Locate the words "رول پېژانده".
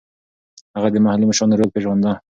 1.59-2.11